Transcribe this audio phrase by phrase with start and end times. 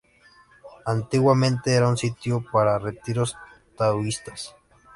[0.95, 3.29] Antiguamente, era un sitio para retiros
[3.77, 4.41] taoístas.